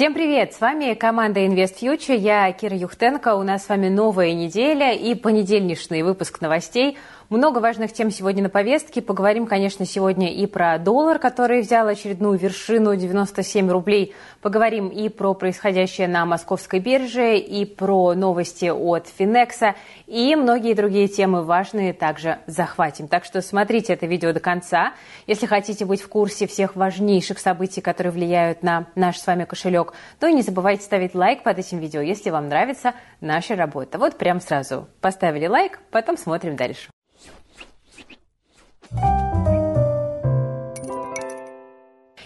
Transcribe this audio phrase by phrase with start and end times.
[0.00, 0.54] Всем привет!
[0.54, 2.16] С вами команда Invest Future.
[2.16, 3.34] Я Кира Юхтенко.
[3.34, 6.96] У нас с вами новая неделя и понедельничный выпуск новостей–
[7.30, 9.00] много важных тем сегодня на повестке.
[9.00, 14.14] Поговорим, конечно, сегодня и про доллар, который взял очередную вершину 97 рублей.
[14.42, 19.76] Поговорим и про происходящее на московской бирже, и про новости от Финекса,
[20.08, 23.06] и многие другие темы важные также захватим.
[23.06, 24.92] Так что смотрите это видео до конца.
[25.28, 29.92] Если хотите быть в курсе всех важнейших событий, которые влияют на наш с вами кошелек,
[30.18, 33.98] то не забывайте ставить лайк под этим видео, если вам нравится наша работа.
[33.98, 36.90] Вот прям сразу поставили лайк, потом смотрим дальше.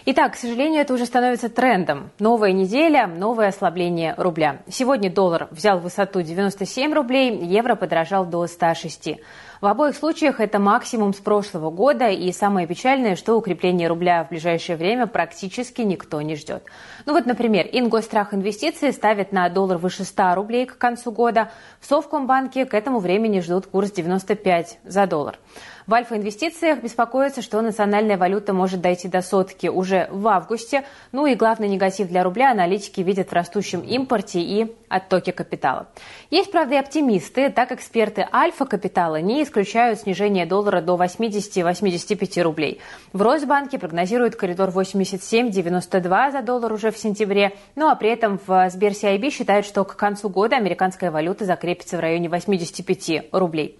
[0.06, 2.10] Итак, к сожалению, это уже становится трендом.
[2.18, 4.60] Новая неделя, новое ослабление рубля.
[4.68, 9.18] Сегодня доллар взял высоту 97 рублей, евро подорожал до 106.
[9.62, 14.28] В обоих случаях это максимум с прошлого года, и самое печальное, что укрепление рубля в
[14.28, 16.64] ближайшее время практически никто не ждет.
[17.06, 21.50] Ну вот, например, Ингострах инвестиции ставит на доллар выше 100 рублей к концу года.
[21.80, 25.38] В Совкомбанке к этому времени ждут курс 95 за доллар.
[25.86, 30.84] В Альфа-инвестициях беспокоятся, что национальная валюта может дойти до сотки уже в августе.
[31.12, 35.88] Ну и главный негатив для рубля аналитики видят в растущем импорте и оттоке капитала.
[36.30, 37.50] Есть, правда, и оптимисты.
[37.50, 42.80] Так эксперты Альфа-капитала не исключают снижение доллара до 80-85 рублей.
[43.12, 47.52] В Росбанке прогнозируют коридор 87-92 за доллар уже в сентябре.
[47.76, 51.98] Ну а при этом в Сбер CIB считают, что к концу года американская валюта закрепится
[51.98, 53.78] в районе 85 рублей.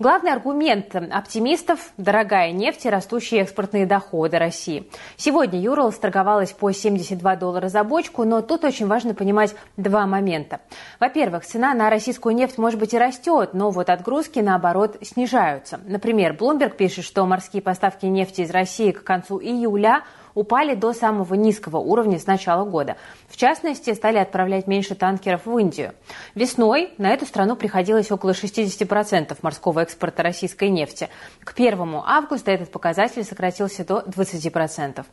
[0.00, 4.90] Главный аргумент оптимистов– дорогая нефть и растущие экспортные доходы России.
[5.16, 10.60] Сегодня Юрал торговалась по 72 доллара за бочку, но тут очень важно понимать два момента.
[10.98, 15.78] Во-первых, цена на российскую нефть может быть и растет, но вот отгрузки, наоборот, снижаются.
[15.86, 20.02] Например, Bloomberg пишет, что морские поставки нефти из России к концу июля–
[20.34, 22.96] упали до самого низкого уровня с начала года.
[23.28, 25.92] В частности, стали отправлять меньше танкеров в Индию.
[26.34, 31.08] Весной на эту страну приходилось около 60% морского экспорта российской нефти.
[31.42, 35.04] К 1 августа этот показатель сократился до 20%.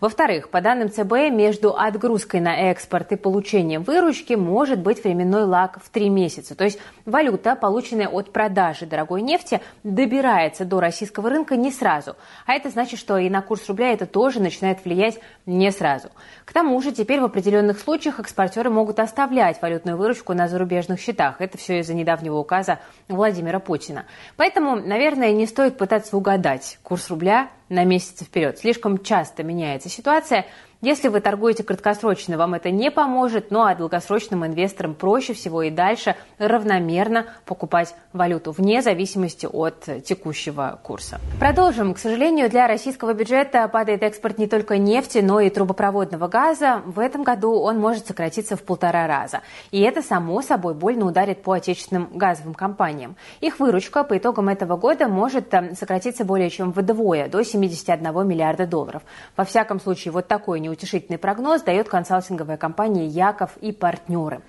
[0.00, 5.78] Во-вторых, по данным ЦБ, между отгрузкой на экспорт и получением выручки может быть временной лаг
[5.82, 6.54] в 3 месяца.
[6.54, 12.16] То есть валюта, полученная от продажи дорогой нефти, добирается до российского рынка не сразу.
[12.46, 16.08] А это значит, что и на курс рубля это тоже начинает начинает влиять не сразу.
[16.44, 21.40] К тому же теперь в определенных случаях экспортеры могут оставлять валютную выручку на зарубежных счетах.
[21.40, 24.06] Это все из-за недавнего указа Владимира Путина.
[24.36, 28.58] Поэтому, наверное, не стоит пытаться угадать курс рубля на месяц вперед.
[28.58, 30.46] Слишком часто меняется ситуация–
[30.82, 35.70] если вы торгуете краткосрочно, вам это не поможет, ну а долгосрочным инвесторам проще всего и
[35.70, 41.20] дальше равномерно покупать валюту вне зависимости от текущего курса.
[41.38, 41.92] Продолжим.
[41.92, 46.80] К сожалению, для российского бюджета падает экспорт не только нефти, но и трубопроводного газа.
[46.86, 49.42] В этом году он может сократиться в полтора раза.
[49.70, 53.16] И это, само собой, больно ударит по отечественным газовым компаниям.
[53.40, 58.66] Их выручка по итогам этого года может э, сократиться более чем вдвое, до 71 миллиарда
[58.66, 59.02] долларов.
[59.36, 64.42] Во всяком случае, вот такой не неутешительный прогноз дает консалтинговая компания «Яков и партнеры».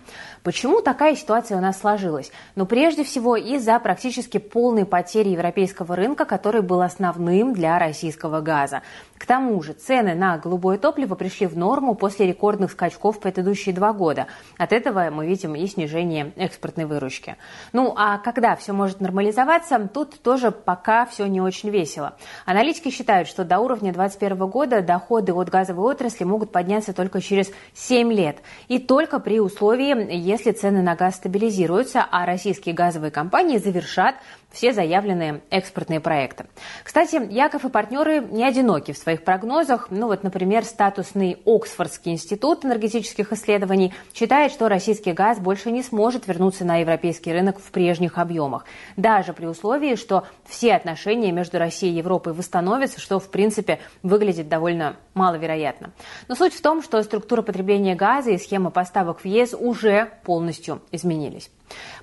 [0.43, 2.31] Почему такая ситуация у нас сложилась?
[2.55, 8.81] Ну, прежде всего, из-за практически полной потери европейского рынка, который был основным для российского газа.
[9.17, 13.73] К тому же цены на голубое топливо пришли в норму после рекордных скачков в предыдущие
[13.75, 14.25] два года.
[14.57, 17.37] От этого мы видим и снижение экспортной выручки.
[17.71, 22.15] Ну а когда все может нормализоваться, тут тоже пока все не очень весело.
[22.47, 27.51] Аналитики считают, что до уровня 2021 года доходы от газовой отрасли могут подняться только через
[27.73, 28.37] 7 лет.
[28.67, 34.15] И только при условии, если цены на газ стабилизируются, а российские газовые компании завершат
[34.51, 36.45] все заявленные экспортные проекты.
[36.83, 39.87] Кстати, Яков и партнеры не одиноки в своих прогнозах.
[39.89, 46.27] Ну вот, например, статусный Оксфордский институт энергетических исследований считает, что российский газ больше не сможет
[46.27, 48.65] вернуться на европейский рынок в прежних объемах.
[48.97, 54.49] Даже при условии, что все отношения между Россией и Европой восстановятся, что, в принципе, выглядит
[54.49, 55.91] довольно маловероятно.
[56.27, 60.81] Но суть в том, что структура потребления газа и схема поставок в ЕС уже полностью
[60.91, 61.49] изменились.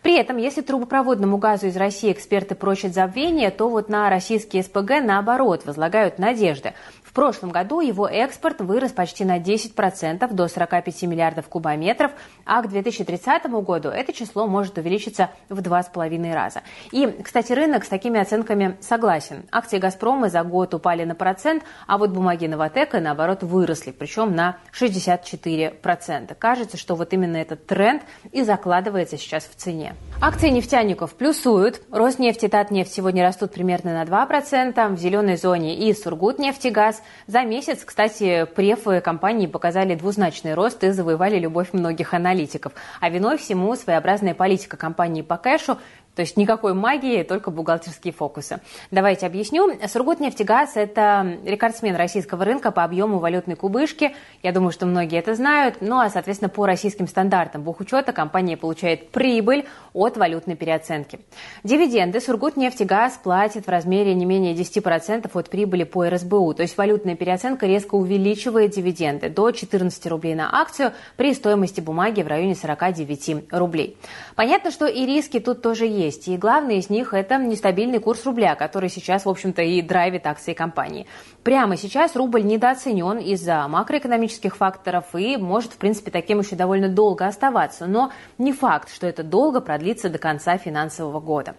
[0.03, 5.03] При этом, если трубопроводному газу из России эксперты прочат забвение, то вот на российские СПГ
[5.03, 6.75] наоборот возлагают надежды.
[7.19, 12.13] Прошлом году его экспорт вырос почти на 10% до 45 миллиардов кубометров,
[12.47, 16.63] а к 2030 году это число может увеличиться в два с половиной раза.
[16.93, 19.47] И, кстати, рынок с такими оценками согласен.
[19.51, 24.59] Акции «Газпрома» за год упали на процент, а вот бумаги «Новотека», наоборот, выросли, причем на
[24.73, 26.37] 64%.
[26.37, 29.97] Кажется, что вот именно этот тренд и закладывается сейчас в цене.
[30.21, 31.83] Акции нефтяников плюсуют.
[31.91, 34.95] Роснефть и Татнефть сегодня растут примерно на 2%.
[34.95, 37.03] В зеленой зоне и Сургутнефтегаз.
[37.27, 42.73] За месяц, кстати, префы компании показали двузначный рост и завоевали любовь многих аналитиков.
[43.01, 45.79] А виной всему своеобразная политика компании по кэшу
[46.19, 48.59] то есть никакой магии, только бухгалтерские фокусы.
[48.91, 49.79] Давайте объясню.
[49.87, 54.17] Сургутнефтегаз– это рекордсмен российского рынка по объему валютной кубышки.
[54.43, 55.77] Я думаю, что многие это знают.
[55.81, 61.21] Ну а, соответственно, по российским стандартам бухучета компания получает прибыль от валютной переоценки.
[61.63, 66.55] Дивиденды Сургутнефтегаз платит в размере не менее 10% от прибыли по РСБУ.
[66.55, 72.23] То есть валютная переоценка резко увеличивает дивиденды до 14 рублей на акцию при стоимости бумаги
[72.23, 73.97] в районе 49 рублей.
[74.35, 76.29] Понятно, что и риски тут тоже есть есть.
[76.29, 80.55] И главное из них– это нестабильный курс рубля, который сейчас, в общем-то, и драйвит акции
[80.55, 81.07] компании.
[81.45, 87.27] Прямо сейчас рубль недооценен из-за макроэкономических факторов и может, в принципе, таким еще довольно долго
[87.27, 87.87] оставаться.
[87.87, 91.55] Но не факт, что это долго продлится до конца финансового года.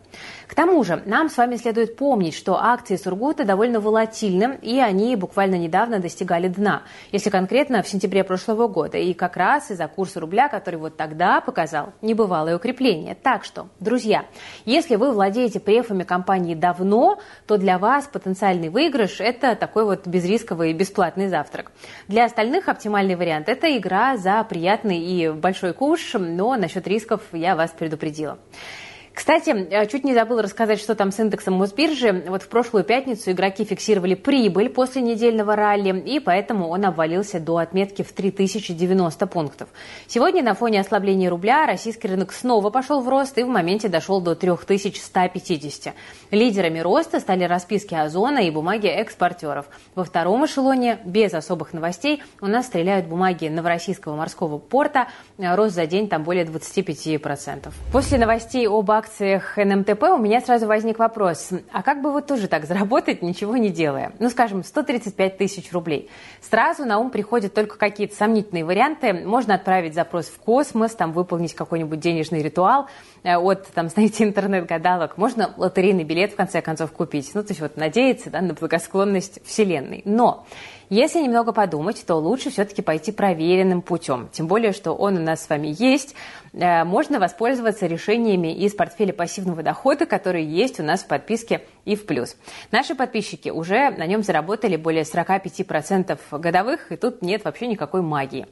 [0.48, 5.16] К тому же, нам с вами следует помнить, что акции Сургута довольно волатильны, и они
[5.16, 8.98] буквально недавно достигали дна, если конкретно в сентябре прошлого года.
[8.98, 13.16] И как раз из-за курса рубля, который вот тогда показал небывалое укрепление.
[13.16, 14.26] Так что, друзья,
[14.66, 20.74] если вы владеете префами компании давно, то для вас потенциальный выигрыш– это такой вот безрисковый
[20.74, 21.72] бесплатный завтрак.
[22.08, 27.56] Для остальных оптимальный вариант– это игра за приятный и большой куш, но насчет рисков я
[27.56, 28.38] вас предупредила.
[29.20, 32.24] Кстати, э, чуть не забыла рассказать, что там с индексом Мосбиржи.
[32.30, 37.58] Вот в прошлую пятницу игроки фиксировали прибыль после недельного ралли, и поэтому он обвалился до
[37.58, 39.68] отметки в 3090 пунктов.
[40.08, 44.22] Сегодня на фоне ослабления рубля российский рынок снова пошел в рост и в моменте дошел
[44.22, 45.94] до 3150.
[46.32, 49.66] Лидерами роста стали расписки Озона и бумаги экспортеров.
[49.96, 55.10] Во втором эшелоне, без особых новостей, у нас стреляют бумаги Новороссийского морского порта.
[55.38, 57.74] Рост за день там более 25%.
[57.92, 62.28] После новостей об акции акциях НМТП у меня сразу возник вопрос, а как бы вот
[62.28, 64.12] тоже так заработать, ничего не делая?
[64.20, 66.10] Ну, скажем, 135 тысяч рублей.
[66.42, 69.14] Сразу на ум приходят только какие-то сомнительные варианты.
[69.14, 72.88] Можно отправить запрос в космос, там выполнить какой-нибудь денежный ритуал
[73.24, 75.18] э, от, там, знаете, интернет-гадалок.
[75.18, 77.32] Можно лотерейный билет, в конце концов, купить.
[77.34, 80.04] Ну, то есть вот надеяться да, на благосклонность Вселенной.
[80.06, 80.46] Но
[80.90, 84.30] если немного подумать, то лучше все-таки пойти проверенным путем.
[84.32, 86.16] Тем более, что он у нас с вами есть.
[86.54, 91.96] Э, можно воспользоваться решениями из портфеля пассивного дохода, которые есть у нас в подписке и
[91.96, 92.36] в плюс.
[92.72, 98.48] Наши подписчики уже на нем заработали более 45% годовых, и тут нет вообще никакой магии.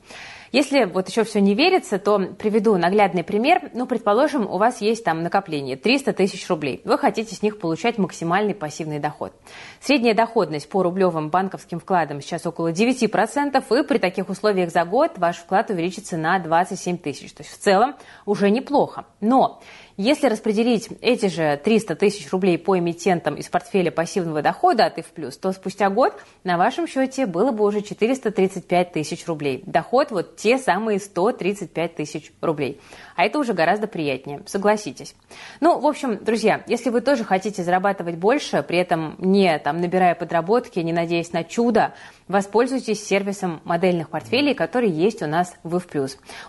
[0.52, 3.70] Если вот еще все не верится, то приведу наглядный пример.
[3.74, 6.82] Ну, предположим, у вас есть там накопление 300 тысяч рублей.
[6.86, 9.34] Вы хотите с них получать максимальный пассивный доход.
[9.82, 15.18] Средняя доходность по рублевым банковским вкладам сейчас около 9%, и при таких условиях за год
[15.18, 17.34] ваш вклад увеличится на 27 тысяч.
[17.34, 17.96] То есть в целом
[18.26, 19.06] уже неплохо.
[19.20, 19.62] Но
[19.98, 25.08] если распределить эти же 300 тысяч рублей по эмитентам из портфеля пассивного дохода от ИФ+,
[25.42, 26.14] то спустя год
[26.44, 29.64] на вашем счете было бы уже 435 тысяч рублей.
[29.66, 32.80] Доход вот те самые 135 тысяч рублей.
[33.16, 35.16] А это уже гораздо приятнее, согласитесь.
[35.60, 40.14] Ну, в общем, друзья, если вы тоже хотите зарабатывать больше, при этом не там, набирая
[40.14, 41.96] подработки, не надеясь на чудо,
[42.28, 45.88] воспользуйтесь сервисом модельных портфелей, который есть у нас в ИФ+.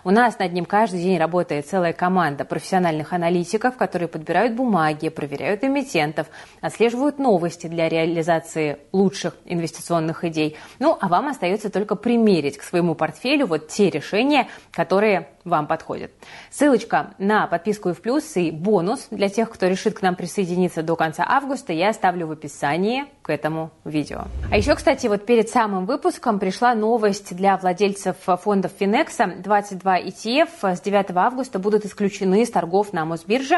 [0.03, 3.38] У нас над ним каждый день работает целая команда профессиональных аналитиков,
[3.77, 6.27] которые подбирают бумаги, проверяют эмитентов,
[6.61, 10.57] отслеживают новости для реализации лучших инвестиционных идей.
[10.79, 16.13] Ну, а вам остается только примерить к своему портфелю вот те решения, которые вам подходит.
[16.51, 20.83] Ссылочка на подписку и в плюс и бонус для тех, кто решит к нам присоединиться
[20.83, 24.23] до конца августа, я оставлю в описании к этому видео.
[24.51, 29.27] А еще, кстати, вот перед самым выпуском пришла новость для владельцев фондов Финекса.
[29.37, 33.57] 22 ETF с 9 августа будут исключены из торгов на Мосбирже.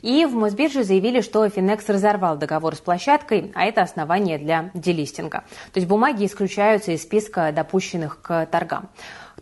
[0.00, 5.44] И в Мосбирже заявили, что Финекс разорвал договор с площадкой, а это основание для делистинга.
[5.72, 8.88] То есть бумаги исключаются из списка допущенных к торгам.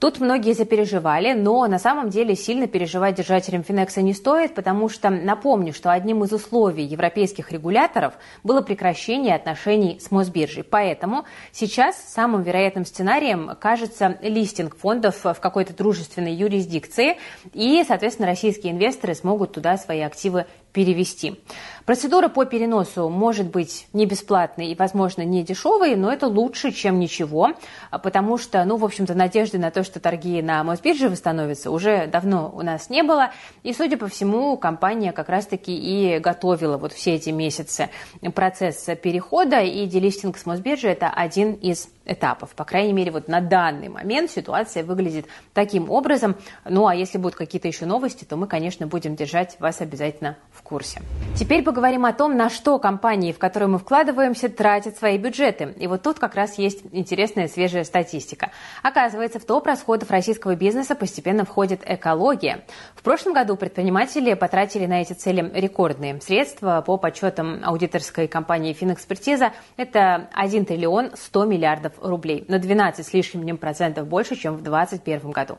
[0.01, 5.11] Тут многие запереживали, но на самом деле сильно переживать держателям Финекса не стоит, потому что
[5.11, 8.15] напомню, что одним из условий европейских регуляторов
[8.45, 10.63] было прекращение отношений с Мосбиржей.
[10.63, 17.19] Поэтому сейчас самым вероятным сценарием кажется листинг фондов в какой-то дружественной юрисдикции,
[17.53, 21.41] и, соответственно, российские инвесторы смогут туда свои активы перевести.
[21.85, 26.99] Процедура по переносу может быть не бесплатной и, возможно, не дешевой, но это лучше, чем
[26.99, 27.53] ничего,
[27.91, 32.53] потому что, ну, в общем-то, надежды на то, что торги на Мосбирже восстановятся, уже давно
[32.55, 33.31] у нас не было.
[33.63, 37.89] И, судя по всему, компания как раз-таки и готовила вот все эти месяцы
[38.35, 42.55] процесс перехода, и делистинг с Мосбиржи– это один из этапов.
[42.55, 46.37] По крайней мере, вот на данный момент ситуация выглядит таким образом.
[46.65, 50.63] Ну а если будут какие-то еще новости, то мы, конечно, будем держать вас обязательно в
[50.63, 51.03] курсе.
[51.37, 55.75] Теперь поговорим о том, на что компании, в которые мы вкладываемся, тратят свои бюджеты.
[55.79, 58.51] И вот тут как раз есть интересная свежая статистика.
[58.83, 62.65] Оказывается, в топ расходов российского бизнеса постепенно входит экология.
[62.95, 66.83] В прошлом году предприниматели потратили на эти цели рекордные средства.
[66.85, 73.57] По подсчетам аудиторской компании «Финэкспертиза» это 1 триллион 100 миллиардов рублей, на 12 с лишним
[73.57, 75.59] процентов больше, чем в 2021 году.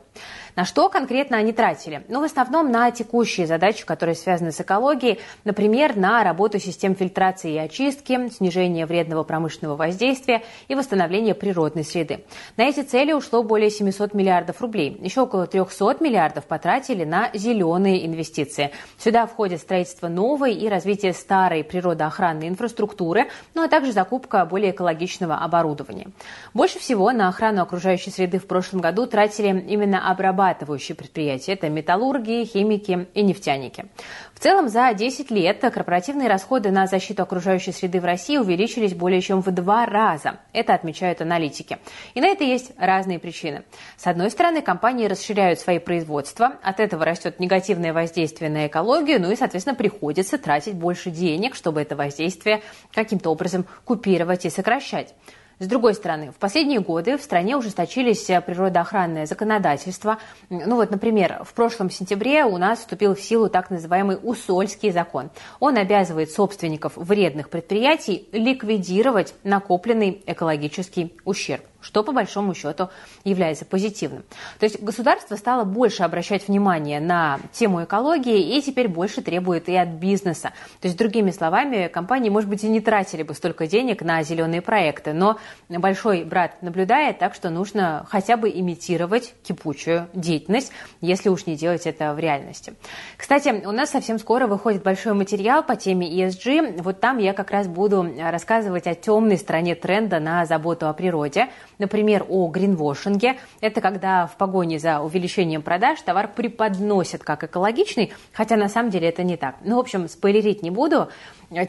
[0.56, 2.04] На что конкретно они тратили?
[2.08, 7.54] Ну, в основном на текущие задачи, которые связаны с экологией, например, на работу систем фильтрации
[7.54, 12.24] и очистки, снижение вредного промышленного воздействия и восстановление природной среды.
[12.56, 14.98] На эти цели ушло более 700 миллиардов рублей.
[15.00, 18.70] Еще около 300 миллиардов потратили на зеленые инвестиции.
[18.98, 25.36] Сюда входит строительство новой и развитие старой природоохранной инфраструктуры, ну а также закупка более экологичного
[25.36, 26.08] оборудования.
[26.52, 31.52] Больше всего на охрану окружающей среды в прошлом году тратили именно обрабатывающие предприятия.
[31.52, 33.86] Это металлурги, химики и нефтяники.
[34.34, 39.20] В целом, за 10 лет корпоративные расходы на защиту окружающей среды в России увеличились более
[39.20, 40.40] чем в два раза.
[40.52, 41.78] Это отмечают аналитики.
[42.14, 43.64] И на это есть разные причины.
[43.96, 49.30] С одной стороны, компании расширяют свои производства, от этого растет негативное воздействие на экологию, ну
[49.30, 55.14] и, соответственно, приходится тратить больше денег, чтобы это воздействие каким-то образом купировать и сокращать.
[55.60, 60.16] С другой стороны, в последние годы в стране ужесточились э, природоохранное законодательство.
[60.48, 65.28] Ну вот, например, в прошлом сентябре у нас вступил в силу так называемый Усольский закон.
[65.60, 72.90] Он обязывает собственников вредных предприятий ликвидировать накопленный экологический ущерб что по большому счету
[73.24, 74.24] является позитивным.
[74.58, 79.76] То есть государство стало больше обращать внимание на тему экологии и теперь больше требует и
[79.76, 80.52] от бизнеса.
[80.80, 84.60] То есть, другими словами, компании, может быть, и не тратили бы столько денег на зеленые
[84.60, 91.46] проекты, но большой брат наблюдает, так что нужно хотя бы имитировать кипучую деятельность, если уж
[91.46, 92.74] не делать это в реальности.
[93.16, 96.82] Кстати, у нас совсем скоро выходит большой материал по теме ESG.
[96.82, 101.48] Вот там я как раз буду рассказывать о темной стороне тренда на заботу о природе–
[101.80, 103.38] Например, о гринвошинге.
[103.60, 109.08] Это когда в погоне за увеличением продаж товар преподносят как экологичный, хотя на самом деле
[109.08, 109.56] это не так.
[109.64, 111.08] Ну, в общем, спойлерить не буду.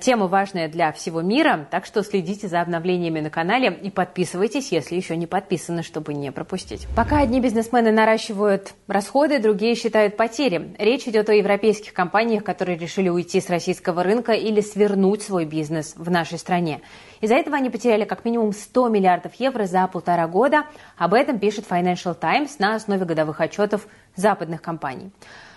[0.02, 4.96] Тема важная для всего мира, так что следите за обновлениями на канале и подписывайтесь, если
[4.96, 6.88] еще не подписаны, чтобы не пропустить.
[6.96, 10.76] Пока одни бизнесмены наращивают расходы, другие считают потери.
[10.78, 15.94] Речь идет о европейских компаниях, которые решили уйти с российского рынка или свернуть свой бизнес
[15.96, 16.82] в нашей стране.
[17.22, 20.66] Из-за этого они потеряли как минимум 100 миллиардов евро за полтора года.
[20.98, 25.12] Об этом пишет Financial Times на основе годовых отчетов западных компаний.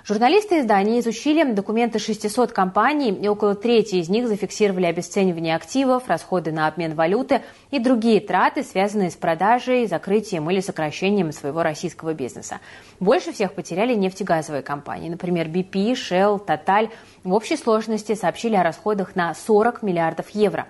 [0.06, 6.52] Журналисты издания изучили документы 600 компаний, и около трети из них зафиксировали обесценивание активов, расходы
[6.52, 7.40] на обмен валюты
[7.70, 12.60] и другие траты, связанные с продажей, закрытием или сокращением своего российского бизнеса.
[13.00, 16.90] Больше всех потеряли нефтегазовые компании, например, BP, Shell, Total.
[17.22, 20.66] В общей сложности сообщили о расходах на 40 миллиардов евро.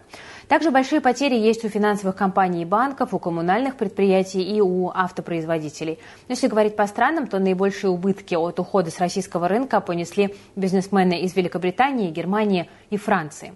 [0.49, 5.99] Также большие потери есть у финансовых компаний и банков, у коммунальных предприятий и у автопроизводителей.
[6.29, 11.35] Если говорить по странам, то наибольшие убытки от ухода с российского рынка понесли бизнесмены из
[11.35, 13.55] Великобритании, Германии и Франции.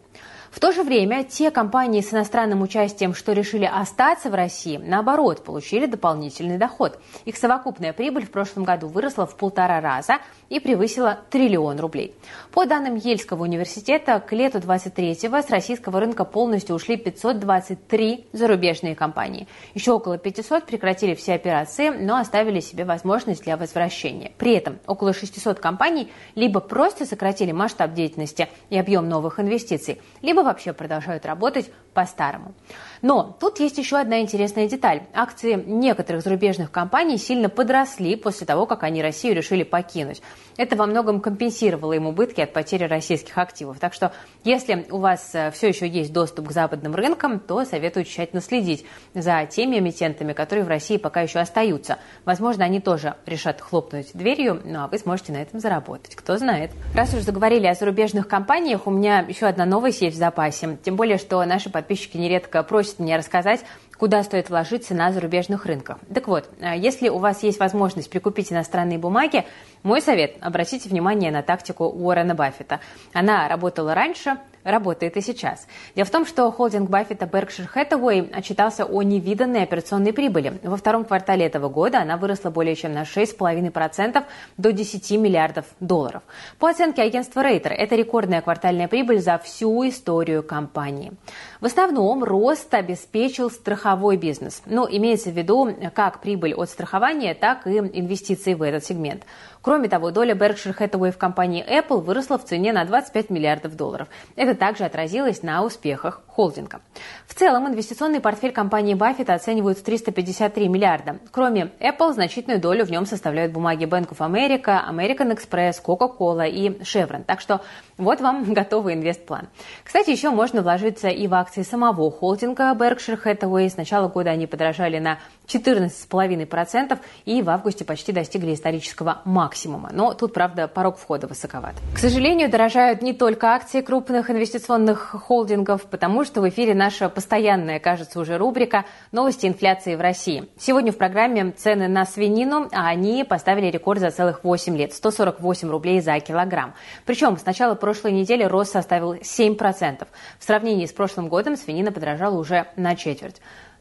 [0.51, 5.45] В то же время те компании с иностранным участием, что решили остаться в России, наоборот,
[5.45, 6.99] получили дополнительный доход.
[7.27, 12.15] Их совокупная прибыль в прошлом году выросла в полтора раза и превысила триллион рублей.
[12.53, 19.47] По данным Ельского университета, к лету 23-го с российского рынка полностью ушли 523 зарубежные компании.
[19.75, 24.33] Еще около 500 прекратили все операции, но оставили себе возможность для возвращения.
[24.39, 30.38] При этом около 600 компаний либо просто сократили масштаб деятельности и объем новых инвестиций, либо
[30.39, 32.55] либо вообще продолжают работать по-старому.
[33.03, 35.03] Но тут есть еще одна интересная деталь.
[35.13, 40.23] Акции некоторых зарубежных компаний сильно подросли после того, как они Россию решили покинуть.
[40.57, 43.79] Это во многом компенсировало им убытки от потери российских активов.
[43.79, 44.13] Так что,
[44.45, 48.85] если у вас э, все еще есть доступ к западным рынкам, то советую тщательно следить
[49.15, 51.99] за теми эмитентами, которые в России пока еще остаются.
[52.25, 56.15] Возможно, они тоже решат хлопнуть дверью, ну а вы сможете на этом заработать.
[56.17, 56.73] Кто знает.
[56.95, 60.79] Раз уж заговорили о зарубежных компаниях, у меня еще одна новость есть в запасе.
[60.83, 63.65] Тем более, что наши подписчики нередко просят меня рассказать,
[63.99, 65.99] куда стоит вложиться на зарубежных рынках.
[66.15, 69.45] Так вот, э, если у вас есть возможность прикупить иностранные бумаги,
[69.83, 72.81] мой совет– обратите внимание на тактику Уоррена Баффета.
[73.13, 75.67] Она работала раньше, работает и сейчас.
[75.95, 80.59] Дело в том, что холдинг Баффета Berkshire Hathaway отчитался о невиданной операционной прибыли.
[80.63, 84.25] Во втором квартале этого года она выросла более чем на 6,5%
[84.57, 86.23] до 10 миллиардов долларов.
[86.59, 91.13] По оценке агентства Рейтер, это рекордная квартальная прибыль за всю историю компании.
[91.61, 94.63] В основном рост обеспечил страхование страховой бизнес.
[94.67, 99.23] Ну, имеется в виду как прибыль от страхования, так и инвестиции в этот сегмент.
[99.63, 104.09] Кроме того, доля Berkshire Hathaway в компании Apple выросла в цене на 25 миллиардов долларов.
[104.37, 106.81] Это также отразилось на успехах холдинга.
[107.27, 111.19] В целом, инвестиционный портфель компании Buffett оценивают в 353 миллиарда.
[111.33, 116.69] Кроме Apple, значительную долю в нем составляют бумаги Bank of America, American Express, Coca-Cola и
[116.83, 117.25] Chevron.
[117.25, 117.61] Так что
[117.97, 119.49] вот вам готовый инвестплан.
[119.83, 123.69] Кстати, еще можно вложиться и в акции самого холдинга Berkshire Hathaway.
[123.69, 129.48] С начала года они подорожали на 14,5% и в августе почти достигли исторического максимума.
[129.93, 131.75] Но тут, правда, порог входа высоковат.
[131.95, 137.79] К сожалению, дорожают не только акции крупных инвестиционных холдингов, потому что в эфире наша постоянная,
[137.79, 140.49] кажется, уже рубрика «Новости инфляции в России».
[140.59, 145.71] Сегодня в программе цены на свинину, а они поставили рекорд за целых 8 лет– 148
[145.71, 146.75] рублей за килограмм.
[147.05, 150.07] Причем с начала прошлой недели рост составил 7%.
[150.39, 153.41] В сравнении с прошлым годом свинина подорожала уже на четверть.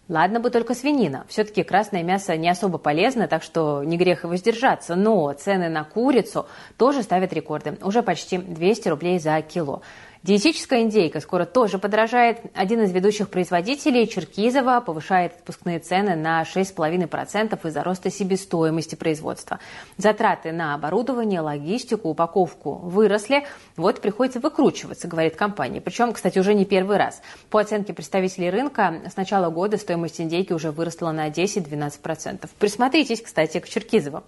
[0.09, 1.25] Ладно бы только свинина.
[1.27, 4.95] Все-таки красное мясо не особо полезно, так что не грех и воздержаться.
[4.95, 6.47] Но цены на курицу
[6.77, 7.77] тоже ставят рекорды.
[7.81, 9.81] Уже почти 200 рублей за кило.
[10.23, 12.39] Диетическая индейка скоро тоже подорожает.
[12.53, 19.59] Один из ведущих производителей, Черкизова, повышает отпускные цены на 6,5% из-за роста себестоимости производства.
[19.97, 23.45] Затраты на оборудование, логистику, упаковку выросли.
[23.75, 25.81] Вот приходится выкручиваться, говорит компания.
[25.81, 27.21] Причем, кстати, уже не первый раз.
[27.49, 32.49] По оценке представителей рынка, с начала года стоимость индейки уже выросла на 10-12%.
[32.59, 34.23] Присмотритесь, кстати, к Черкизову.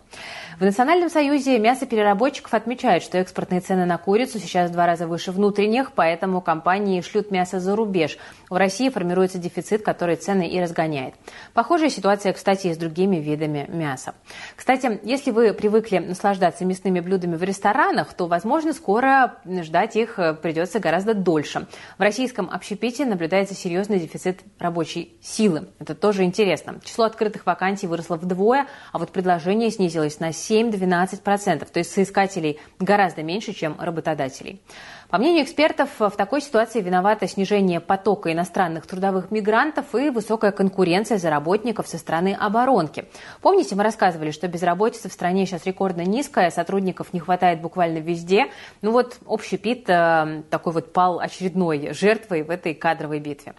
[0.60, 5.32] В Национальном союзе мясопереработчиков отмечают, что экспортные цены на курицу сейчас в два раза выше
[5.32, 8.18] внутренних, поэтому компании шлют мясо за рубеж.
[8.50, 11.16] В России формируется дефицит, который цены и разгоняет.
[11.54, 14.14] Похожая ситуация, кстати, и с другими видами мяса.
[14.56, 20.80] Кстати, если вы привыкли наслаждаться мясными блюдами в ресторанах, то, возможно, скоро ждать их придется
[20.80, 21.68] гораздо дольше.
[21.98, 25.70] В российском общепите наблюдается серьезный дефицит рабочей силы.
[25.80, 26.80] Это тоже интересно.
[26.84, 33.24] Число открытых вакансий выросло вдвое, а вот предложение снизилось на 7-12%, то есть соискателей гораздо
[33.24, 34.62] меньше, чем работодателей.
[35.10, 41.18] По мнению экспертов, в такой ситуации виновато снижение потока иностранных трудовых мигрантов и высокая конкуренция
[41.18, 43.06] за работников со стороны оборонки.
[43.42, 48.52] Помните, мы рассказывали, что безработица в стране сейчас рекордно низкая, сотрудников не хватает буквально везде.
[48.84, 53.56] Ну вот общий ПИТ э, такой вот пал очередной жертвой в этой кадровой битве.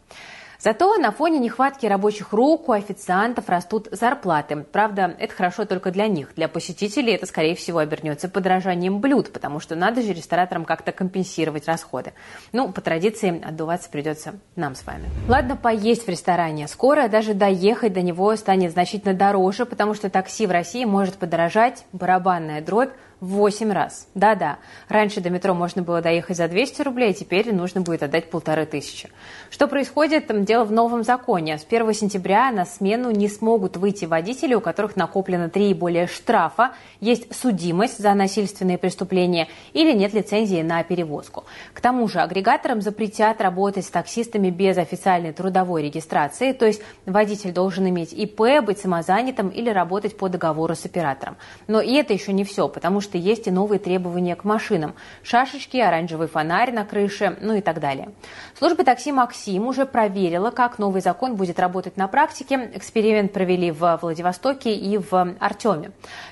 [0.63, 4.57] Зато на фоне нехватки рабочих рук у официантов растут зарплаты.
[4.57, 6.35] Правда, это хорошо только для них.
[6.37, 11.67] Для посетителей это, скорее всего, обернется подорожанием блюд, потому что надо же рестораторам как-то компенсировать
[11.67, 12.13] расходы.
[12.53, 15.09] Ну, по традиции, отдуваться придется нам с вами.
[15.29, 16.69] Ладно, поесть в ресторане.
[16.69, 21.87] Скоро даже доехать до него станет значительно дороже, потому что такси в России может подорожать,
[21.93, 22.91] барабанная дробь,
[23.21, 24.09] в 8 раз.
[24.15, 28.31] Да-да, раньше до метро можно было доехать за 200 рублей, а теперь нужно будет отдать
[28.31, 29.11] полторы тысячи.
[29.51, 30.25] Что происходит?
[30.45, 31.59] Дело в новом законе.
[31.59, 36.07] С 1 сентября на смену не смогут выйти водители, у которых накоплено 3 и более
[36.07, 41.45] штрафа, есть судимость за насильственные преступления или нет лицензии на перевозку.
[41.75, 47.53] К тому же агрегаторам запретят работать с таксистами без официальной трудовой регистрации, то есть водитель
[47.53, 51.37] должен иметь ИП, быть самозанятым или работать по договору с оператором.
[51.67, 54.95] Но и это еще не все, потому что что есть и новые требования к машинам.
[55.25, 58.11] Шашечки, оранжевый фонарь на крыше, ну и так далее.
[58.57, 62.71] Служба такси «Максим» уже проверила, как новый закон будет работать на практике.
[62.73, 65.91] Эксперимент провели в Владивостоке и в Артеме.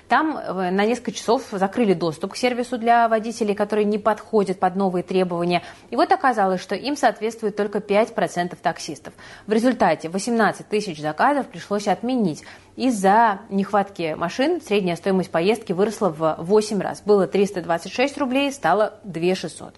[0.09, 4.75] Там э, на несколько часов закрыли доступ к сервису для водителей, которые не подходят под
[4.75, 5.63] новые требования.
[5.91, 9.13] И вот оказалось, что им соответствует только 5% таксистов.
[9.47, 12.43] В результате 18 тысяч заказов пришлось отменить.
[12.77, 17.03] Из-за нехватки машин средняя стоимость поездки выросла в 8 раз.
[17.05, 19.75] Было 326 рублей, стало 2 600.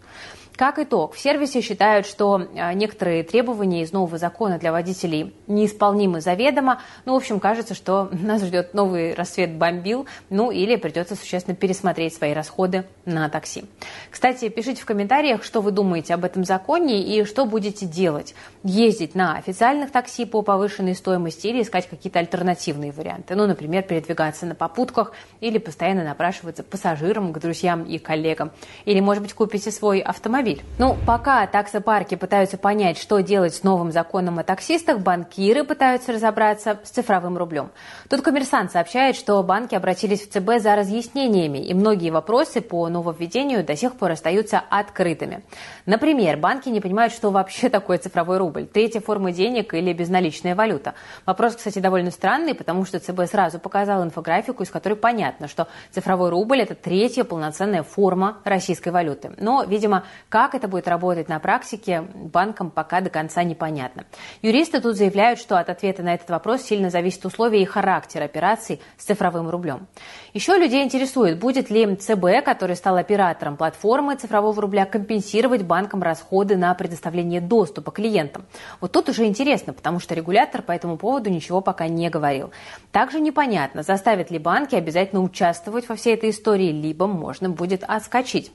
[0.61, 6.21] Как итог, в сервисе считают, что а, некоторые требования из нового закона для водителей неисполнимы
[6.21, 6.83] заведомо.
[7.07, 12.15] Ну, в общем, кажется, что нас ждет новый рассвет бомбил, ну или придется существенно пересмотреть
[12.15, 13.65] свои расходы на такси.
[14.11, 18.35] Кстати, пишите в комментариях, что вы думаете об этом законе и что будете делать.
[18.63, 23.35] Ездить на официальных такси по повышенной стоимости или искать какие-то альтернативные варианты.
[23.35, 28.51] Ну, например, передвигаться на попутках или постоянно напрашиваться пассажирам, к друзьям и коллегам.
[28.85, 30.63] Или, может быть, купите свой автомобиль автомобиль.
[30.79, 36.79] Ну, пока таксопарки пытаются понять, что делать с новым законом о таксистах, банкиры пытаются разобраться
[36.85, 37.71] с цифровым рублем.
[38.09, 43.65] Тут коммерсант сообщает, что банки обратились в ЦБ за разъяснениями, и многие вопросы по нововведению
[43.65, 45.43] до сих пор остаются открытыми.
[45.87, 50.95] Например, банки не понимают, что вообще такое цифровой рубль, третья форма денег или безналичная валюта.
[51.27, 56.31] Вопрос, кстати, довольно странный, потому что ЦБ сразу показал инфографику, из которой понятно, что цифровой
[56.31, 59.33] рубль– это третья полноценная форма российской валюты.
[59.39, 64.07] Но, видимо, как как это будет работать на практике, банкам пока до конца непонятно.
[64.41, 68.81] Юристы тут заявляют, что от ответа на этот вопрос сильно зависят условия и характер операций
[68.97, 69.87] с цифровым рублем.
[70.33, 76.57] Еще людей интересует, будет ли ЦБ, который стал оператором платформы цифрового рубля, компенсировать банкам расходы
[76.57, 78.47] на предоставление доступа клиентам.
[78.81, 82.51] Вот тут уже интересно, потому что регулятор по этому поводу ничего пока не говорил.
[82.93, 88.53] Также непонятно, заставят ли банки обязательно участвовать во всей этой истории, либо можно будет отскочить.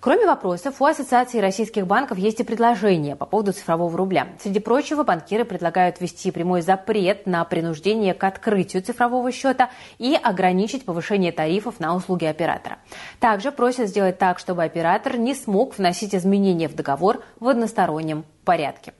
[0.00, 4.28] Кроме вопросов, у Ассоциации российских банков есть и предложения по поводу цифрового рубля.
[4.40, 10.84] Среди прочего, банкиры предлагают ввести прямой запрет на принуждение к открытию цифрового счета и ограничить
[10.84, 12.78] повышение тарифов на услуги оператора.
[13.20, 18.92] Также просят сделать так, чтобы оператор не смог вносить изменения в договор в одностороннем порядке.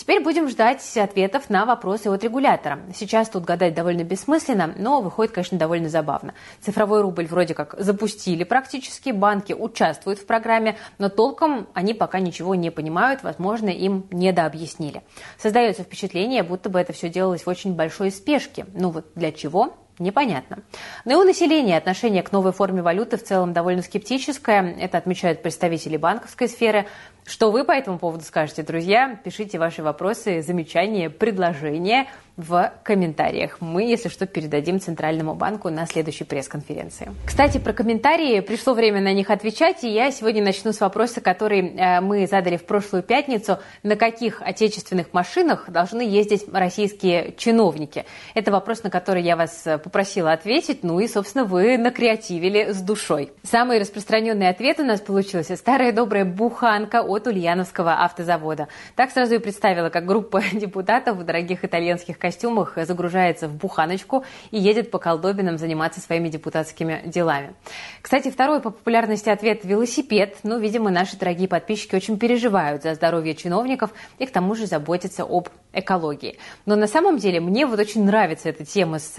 [0.00, 2.80] Теперь будем ждать ответов на вопросы от регулятора.
[2.94, 6.32] Сейчас тут гадать довольно бессмысленно, но выходит, конечно, довольно забавно.
[6.62, 12.54] Цифровой рубль вроде как запустили практически, банки участвуют в программе, но толком они пока ничего
[12.54, 15.02] не понимают, возможно, им недообъяснили.
[15.36, 18.64] Создается впечатление, будто бы это все делалось в очень большой спешке.
[18.72, 19.76] Ну вот для чего?
[20.00, 20.58] Непонятно.
[21.04, 24.74] Но и у населения отношение к новой форме валюты в целом довольно скептическое.
[24.78, 26.86] Это отмечают представители банковской сферы.
[27.26, 29.20] Что вы по этому поводу скажете, друзья?
[29.22, 33.58] Пишите ваши вопросы, замечания, предложения в комментариях.
[33.60, 37.12] Мы, если что, передадим Центральному банку на следующей пресс-конференции.
[37.26, 38.40] Кстати, про комментарии.
[38.40, 42.56] Пришло время на них отвечать, и я сегодня начну с вопроса, который э, мы задали
[42.56, 43.58] в прошлую пятницу.
[43.82, 48.06] На каких отечественных машинах должны ездить российские чиновники?
[48.34, 52.80] Это вопрос, на который я вас э, попросила ответить, ну и, собственно, вы накреативили с
[52.80, 53.32] душой.
[53.42, 58.68] Самый распространенный ответ у нас получился старая добрая буханка от Ульяновского автозавода.
[58.94, 64.60] Так сразу и представила, как группа депутатов в дорогих итальянских костюмах загружается в буханочку и
[64.60, 67.54] едет по колдобинам заниматься своими депутатскими делами.
[68.00, 70.36] Кстати, второй по популярности ответ– велосипед.
[70.44, 75.24] Ну, видимо, наши дорогие подписчики очень переживают за здоровье чиновников и к тому же заботятся
[75.24, 76.38] об экологии.
[76.66, 79.18] Но на самом деле мне вот очень нравится эта тема с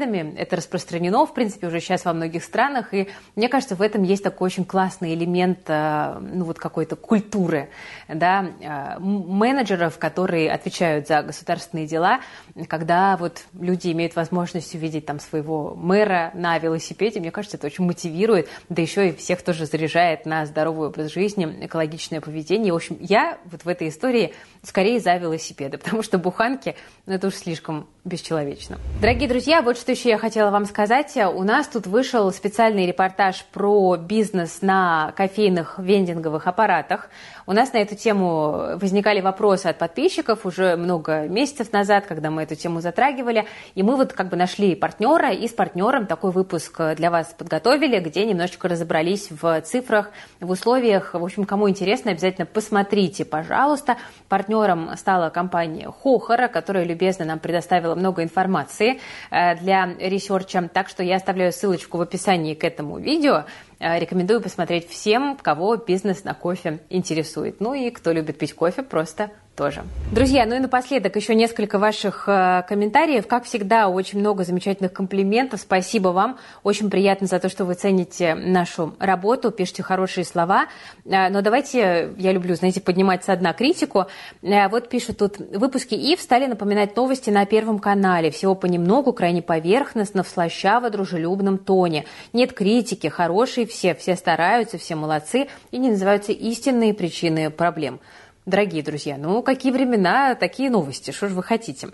[0.00, 0.34] велосипедами.
[0.36, 2.94] Это распространено, в принципе, уже сейчас во многих странах.
[2.94, 7.70] И мне кажется, в этом есть такой очень классный элемент э, ну, вот какой-то культуры
[8.08, 12.20] да, э, менеджеров, которые отвечают за государственные дела,
[12.68, 17.20] когда вот люди имеют возможность увидеть там своего мэра на велосипеде.
[17.20, 21.58] Мне кажется, это очень мотивирует, да еще и всех тоже заряжает на здоровый образ жизни,
[21.62, 22.72] экологичное поведение.
[22.72, 27.28] В общем, я вот в этой истории скорее за велосипеды потому что буханки, ну, это
[27.28, 28.78] уж слишком бесчеловечно.
[29.00, 31.16] Дорогие друзья, вот что еще я хотела вам сказать.
[31.16, 37.10] У нас тут вышел специальный репортаж про бизнес на кофейных вендинговых аппаратах.
[37.46, 42.44] У нас на эту тему возникали вопросы от подписчиков уже много месяцев назад, когда мы
[42.44, 43.46] эту тему затрагивали.
[43.74, 47.98] И мы вот как бы нашли партнера и с партнером такой выпуск для вас подготовили,
[48.00, 50.10] где немножечко разобрались в цифрах,
[50.40, 51.14] в условиях.
[51.14, 53.96] В общем, кому интересно, обязательно посмотрите, пожалуйста.
[54.28, 59.00] Партнером стала компания Хохора, которая любезно нам предоставила много информации
[59.30, 60.68] э, для research а.
[60.72, 63.44] Так что я оставляю ссылочку в описании к этому видео.
[63.80, 67.60] Э, рекомендую посмотреть всем, кого бизнес на кофе интересует.
[67.60, 69.82] Ну и кто любит пить кофе, просто тоже.
[70.10, 73.26] Друзья, ну и напоследок еще несколько ваших э, комментариев.
[73.26, 75.60] Как всегда, очень много замечательных комплиментов.
[75.60, 76.38] Спасибо вам.
[76.62, 80.66] Очень приятно за то, что вы цените нашу работу, пишете хорошие слова.
[81.04, 84.06] Э, но давайте, я люблю, знаете, поднимать со дна критику.
[84.40, 88.30] Э, вот пишут тут, выпуски ИФ стали напоминать новости на Первом канале.
[88.30, 92.06] Всего понемногу, крайне поверхностно, в слащаво-дружелюбном тоне.
[92.32, 98.00] Нет критики, хорошие все, все стараются, все молодцы и не называются истинные причины проблем.
[98.46, 101.90] Дорогие друзья, ну какие времена, такие новости, что же вы хотите?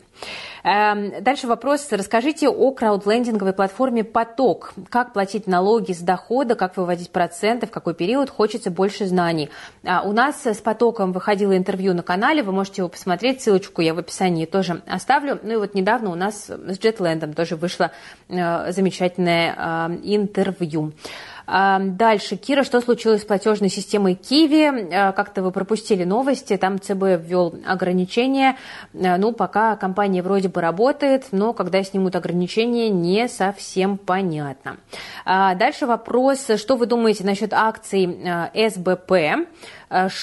[0.63, 1.89] Эм, дальше вопрос.
[1.91, 4.73] Расскажите о краудлендинговой платформе «Поток».
[4.89, 9.51] Как платить налоги с дохода, как выводить проценты, в какой период, хочется больше знаний.
[9.85, 13.93] А, у нас с «Потоком» выходило интервью на канале, вы можете его посмотреть, ссылочку я
[13.93, 15.39] в описании тоже оставлю.
[15.43, 17.91] Ну и вот недавно у нас с Джетлендом тоже вышло
[18.29, 20.93] э, замечательное э, интервью.
[21.47, 22.37] Дальше.
[22.37, 24.93] Кира, что случилось с платежной системой Киви?
[24.93, 26.57] А, как-то вы пропустили новости.
[26.57, 28.57] Там ЦБ ввел ограничения.
[28.95, 34.79] А, ну, пока компания вроде бы работает, но когда снимут ограничения, не совсем понятно.
[35.25, 36.47] А, дальше вопрос.
[36.57, 38.19] Что вы думаете насчет акций
[38.55, 39.47] СБП?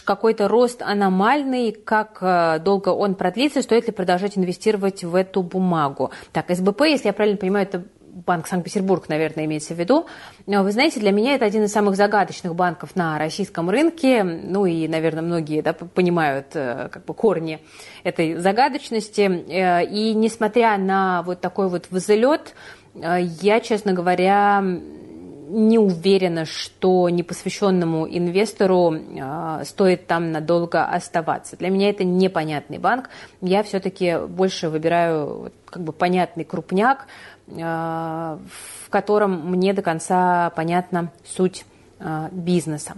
[0.04, 6.12] какой-то рост аномальный, как долго он продлится, стоит ли продолжать инвестировать в эту бумагу.
[6.34, 10.06] Так, СБП, если я правильно понимаю, это Банк Санкт-Петербург, наверное, имеется в виду.
[10.46, 14.24] Вы знаете, для меня это один из самых загадочных банков на российском рынке.
[14.24, 17.60] Ну и, наверное, многие да, понимают э, как бы корни
[18.04, 19.22] этой загадочности.
[19.22, 22.54] Э, и несмотря на вот такой вот взлет,
[22.94, 24.62] э, я, честно говоря,
[25.54, 31.58] не уверена, что непосвященному инвестору э, стоит там надолго оставаться.
[31.58, 33.10] Для меня это непонятный банк.
[33.42, 41.12] Я все-таки больше выбираю как бы понятный крупняк, э, в котором мне до конца понятна
[41.26, 41.66] суть
[42.00, 42.94] э, бизнеса.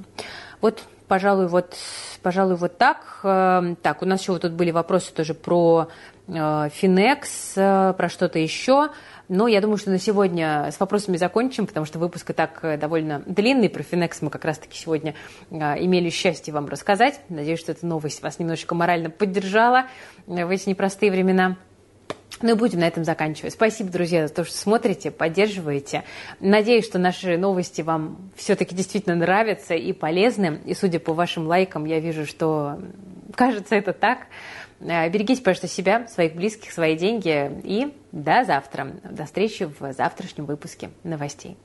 [0.62, 1.76] Вот пожалуй, вот,
[2.22, 3.20] пожалуй, вот так.
[3.24, 5.88] Э, так, у нас еще вот тут были вопросы тоже про
[6.28, 8.90] Финекс, про что-то еще.
[9.28, 12.78] Но я думаю, что на сегодня с вопросами закончим, потому что выпуск и так э,
[12.78, 13.70] довольно длинный.
[13.70, 15.16] Про Финекс мы как раз-таки сегодня
[15.50, 17.20] э, имели счастье вам рассказать.
[17.30, 19.86] Надеюсь, что эта новость вас немножечко морально поддержала
[20.28, 21.58] в эти непростые времена.
[22.42, 23.54] Ну и будем на этом заканчивать.
[23.54, 26.04] Спасибо, друзья, за то, что смотрите, поддерживаете.
[26.40, 30.60] Надеюсь, что наши новости вам все-таки действительно нравятся и полезны.
[30.66, 32.78] И судя по вашим лайкам, я вижу, что
[33.36, 34.28] кажется это так.
[34.82, 37.52] Э, берегите, пожалуйста, себя, своих близких, свои деньги.
[37.64, 38.92] И до завтра.
[39.04, 41.58] До встречи в завтрашнем выпуске новостей.